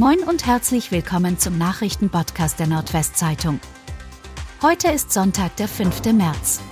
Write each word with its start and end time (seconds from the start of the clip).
Moin 0.00 0.20
und 0.20 0.46
herzlich 0.46 0.92
willkommen 0.92 1.38
zum 1.38 1.58
Nachrichtenpodcast 1.58 2.58
der 2.58 2.68
Nordwestzeitung. 2.68 3.60
Heute 4.62 4.88
ist 4.88 5.12
Sonntag, 5.12 5.56
der 5.56 5.68
5. 5.68 6.14
März. 6.14 6.62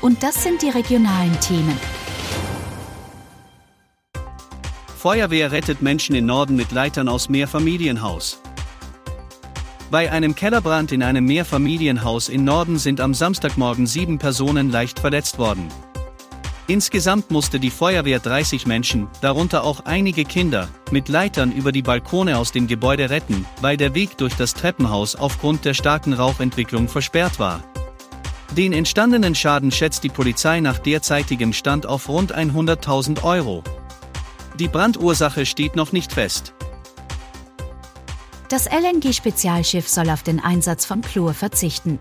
Und 0.00 0.22
das 0.22 0.40
sind 0.44 0.62
die 0.62 0.68
regionalen 0.68 1.36
Themen. 1.40 1.76
Feuerwehr 4.96 5.50
rettet 5.50 5.82
Menschen 5.82 6.14
in 6.14 6.26
Norden 6.26 6.54
mit 6.54 6.70
Leitern 6.70 7.08
aus 7.08 7.28
Mehrfamilienhaus. 7.28 8.40
Bei 9.90 10.12
einem 10.12 10.36
Kellerbrand 10.36 10.92
in 10.92 11.02
einem 11.02 11.24
Mehrfamilienhaus 11.24 12.28
in 12.28 12.44
Norden 12.44 12.78
sind 12.78 13.00
am 13.00 13.14
Samstagmorgen 13.14 13.88
sieben 13.88 14.18
Personen 14.18 14.70
leicht 14.70 15.00
verletzt 15.00 15.40
worden. 15.40 15.66
Insgesamt 16.66 17.30
musste 17.30 17.60
die 17.60 17.70
Feuerwehr 17.70 18.20
30 18.20 18.66
Menschen, 18.66 19.08
darunter 19.20 19.64
auch 19.64 19.84
einige 19.84 20.24
Kinder, 20.24 20.68
mit 20.90 21.10
Leitern 21.10 21.52
über 21.52 21.72
die 21.72 21.82
Balkone 21.82 22.38
aus 22.38 22.52
dem 22.52 22.66
Gebäude 22.66 23.10
retten, 23.10 23.44
weil 23.60 23.76
der 23.76 23.94
Weg 23.94 24.16
durch 24.16 24.34
das 24.34 24.54
Treppenhaus 24.54 25.14
aufgrund 25.14 25.66
der 25.66 25.74
starken 25.74 26.14
Rauchentwicklung 26.14 26.88
versperrt 26.88 27.38
war. 27.38 27.62
Den 28.56 28.72
entstandenen 28.72 29.34
Schaden 29.34 29.72
schätzt 29.72 30.04
die 30.04 30.08
Polizei 30.08 30.60
nach 30.60 30.78
derzeitigem 30.78 31.52
Stand 31.52 31.84
auf 31.84 32.08
rund 32.08 32.34
100.000 32.34 33.22
Euro. 33.24 33.62
Die 34.58 34.68
Brandursache 34.68 35.44
steht 35.44 35.76
noch 35.76 35.92
nicht 35.92 36.12
fest. 36.12 36.54
Das 38.48 38.66
LNG-Spezialschiff 38.70 39.88
soll 39.88 40.08
auf 40.08 40.22
den 40.22 40.40
Einsatz 40.40 40.86
von 40.86 41.02
Chlor 41.02 41.34
verzichten. 41.34 41.98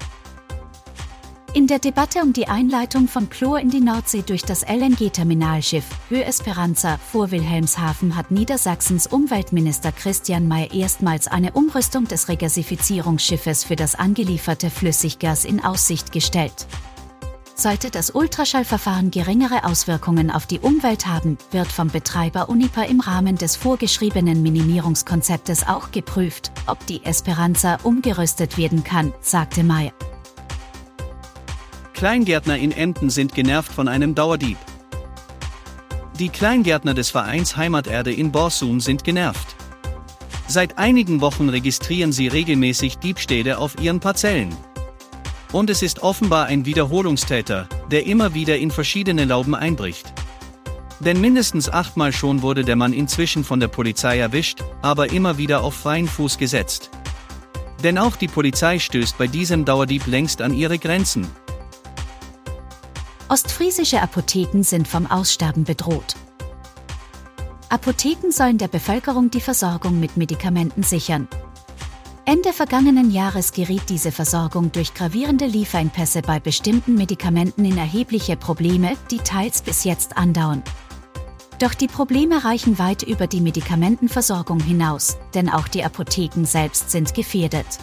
In 1.56 1.68
der 1.68 1.78
Debatte 1.78 2.24
um 2.24 2.34
die 2.34 2.48
Einleitung 2.48 3.08
von 3.08 3.30
Chlor 3.30 3.60
in 3.60 3.70
die 3.70 3.80
Nordsee 3.80 4.24
durch 4.26 4.42
das 4.42 4.64
LNG-Terminalschiff 4.64 5.86
Höhe 6.10 6.26
Esperanza 6.26 6.98
vor 6.98 7.30
Wilhelmshaven 7.30 8.16
hat 8.16 8.32
Niedersachsens 8.32 9.06
Umweltminister 9.06 9.92
Christian 9.92 10.48
May 10.48 10.68
erstmals 10.74 11.28
eine 11.28 11.52
Umrüstung 11.52 12.06
des 12.06 12.28
Regasifizierungsschiffes 12.28 13.66
für 13.66 13.76
das 13.76 13.94
angelieferte 13.94 14.72
Flüssiggas 14.72 15.45
in 15.45 15.64
Aussicht 15.64 16.12
gestellt. 16.12 16.66
Sollte 17.54 17.92
das 17.92 18.10
Ultraschallverfahren 18.10 19.12
geringere 19.12 19.64
Auswirkungen 19.64 20.32
auf 20.32 20.48
die 20.48 20.60
Umwelt 20.60 21.06
haben, 21.06 21.38
wird 21.52 21.72
vom 21.72 21.88
Betreiber 21.90 22.50
Unipa 22.50 22.82
im 22.82 23.00
Rahmen 23.00 23.36
des 23.36 23.58
vorgeschriebenen 23.58 24.42
Minimierungskonzeptes 24.42 25.67
auch 25.67 25.92
geprüft, 25.92 26.52
ob 26.66 26.84
die 26.88 27.06
Esperanza 27.06 27.78
umgerüstet 27.84 28.58
werden 28.58 28.84
kann, 28.84 29.14
sagte 29.22 29.64
May. 29.64 29.94
Kleingärtner 32.04 32.58
in 32.58 32.73
Emden 32.73 33.09
sind 33.09 33.34
genervt 33.34 33.72
von 33.72 33.88
einem 33.88 34.14
Dauerdieb. 34.14 34.58
Die 36.20 36.28
Kleingärtner 36.28 36.94
des 36.94 37.10
Vereins 37.10 37.56
Heimaterde 37.56 38.12
in 38.12 38.30
Borsum 38.30 38.82
sind 38.82 39.06
genervt. 39.06 39.56
Seit 40.45 40.78
einigen 40.78 41.22
Wochen 41.22 41.48
registrieren 41.48 42.12
sie 42.12 42.28
regelmäßig 42.28 42.98
Diebstähle 42.98 43.58
auf 43.58 43.82
ihren 43.82 44.02
Parzellen. 44.02 44.54
Und 45.54 45.70
es 45.70 45.82
ist 45.82 46.04
offenbar 46.04 46.48
ein 46.48 46.66
Wiederholungstäter, 46.66 47.70
der 47.90 48.06
immer 48.06 48.34
wieder 48.34 48.58
in 48.58 48.70
verschiedene 48.70 49.23
Lauben 49.23 49.56
einbricht. 49.56 50.12
Denn 51.00 51.22
mindestens 51.22 51.70
achtmal 51.70 52.12
schon 52.12 52.42
wurde 52.42 52.66
der 52.66 52.76
Mann 52.76 52.92
inzwischen 52.92 53.45
von 53.45 53.62
der 53.62 53.70
Polizei 53.70 54.20
erwischt, 54.20 54.62
aber 54.82 55.14
immer 55.14 55.38
wieder 55.38 55.64
auf 55.64 55.73
freien 55.73 56.10
Fuß 56.10 56.38
gesetzt. 56.38 56.90
Denn 57.82 57.98
auch 57.98 58.17
die 58.17 58.28
Polizei 58.28 58.80
stößt 58.80 59.17
bei 59.17 59.28
diesem 59.28 59.64
Dauerdieb 59.64 60.06
längst 60.06 60.42
an 60.42 60.54
ihre 60.54 60.80
Grenzen, 60.80 61.28
Ostfriesische 63.34 64.00
Apotheken 64.00 64.62
sind 64.62 64.88
vom 64.88 65.08
Aussterben 65.09 65.64
bedroht. 65.64 66.16
Apotheken 67.67 68.30
sollen 68.30 68.59
der 68.59 68.67
Bevölkerung 68.67 69.31
die 69.31 69.42
Versorgung 69.42 70.00
mit 70.00 70.17
Medikamenten 70.17 70.84
sichern. 70.84 71.28
Ende 72.26 72.54
vergangenen 72.54 73.09
Jahres 73.09 73.52
geriet 73.52 73.89
diese 73.89 74.11
Versorgung 74.11 74.72
durch 74.72 74.94
gravierende 74.94 75.48
Lieferengpässe 75.48 76.22
bei 76.22 76.39
bestimmten 76.39 76.94
Medikamenten 76.94 77.66
in 77.66 77.76
erhebliche 77.76 78.38
Probleme, 78.38 78.95
die 79.10 79.17
teils 79.17 79.64
bis 79.64 79.83
jetzt 79.83 80.15
andauern. 80.15 80.61
Doch 81.58 81.73
die 81.73 81.88
Probleme 81.88 82.45
reichen 82.45 82.77
weit 82.77 83.02
über 83.02 83.26
die 83.26 83.42
Medikamentenversorgung 83.42 84.60
hinaus, 84.60 85.17
denn 85.33 85.50
auch 85.50 85.67
die 85.67 85.83
Apotheken 85.83 86.45
selbst 86.45 86.92
sind 86.92 87.15
gefährdet. 87.15 87.80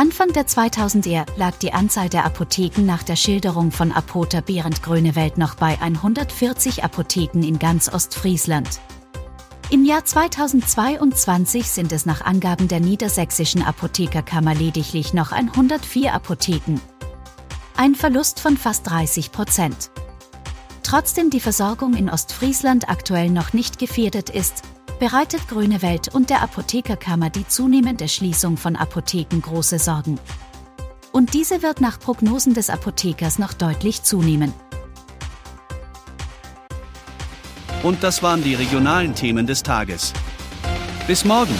Anfang 0.00 0.32
der 0.32 0.46
2000er 0.46 1.26
lag 1.36 1.58
die 1.58 1.74
Anzahl 1.74 2.08
der 2.08 2.24
Apotheken 2.24 2.86
nach 2.86 3.02
der 3.02 3.16
Schilderung 3.16 3.70
von 3.70 3.92
Apoter 3.92 4.40
Behrend 4.40 4.82
Grönewald 4.82 5.36
noch 5.36 5.56
bei 5.56 5.78
140 5.78 6.82
Apotheken 6.82 7.42
in 7.42 7.58
ganz 7.58 7.92
Ostfriesland. 7.92 8.80
Im 9.68 9.84
Jahr 9.84 10.02
2022 10.02 11.68
sind 11.68 11.92
es 11.92 12.06
nach 12.06 12.22
Angaben 12.22 12.66
der 12.66 12.80
Niedersächsischen 12.80 13.62
Apothekerkammer 13.62 14.54
lediglich 14.54 15.12
noch 15.12 15.32
104 15.32 16.14
Apotheken. 16.14 16.80
Ein 17.76 17.94
Verlust 17.94 18.40
von 18.40 18.56
fast 18.56 18.88
30 18.88 19.32
Prozent. 19.32 19.90
Trotzdem 20.82 21.28
die 21.28 21.40
Versorgung 21.40 21.92
in 21.92 22.08
Ostfriesland 22.08 22.88
aktuell 22.88 23.28
noch 23.28 23.52
nicht 23.52 23.78
gefährdet 23.78 24.30
ist, 24.30 24.62
bereitet 25.00 25.48
Grüne 25.48 25.82
Welt 25.82 26.14
und 26.14 26.30
der 26.30 26.42
Apothekerkammer 26.42 27.30
die 27.30 27.48
zunehmende 27.48 28.06
Schließung 28.06 28.56
von 28.58 28.76
Apotheken 28.76 29.40
große 29.40 29.78
Sorgen. 29.78 30.20
Und 31.10 31.34
diese 31.34 31.62
wird 31.62 31.80
nach 31.80 31.98
Prognosen 31.98 32.54
des 32.54 32.70
Apothekers 32.70 33.38
noch 33.38 33.54
deutlich 33.54 34.02
zunehmen. 34.04 34.52
Und 37.82 38.04
das 38.04 38.22
waren 38.22 38.44
die 38.44 38.54
regionalen 38.54 39.14
Themen 39.14 39.46
des 39.46 39.62
Tages. 39.62 40.12
Bis 41.06 41.24
morgen! 41.24 41.56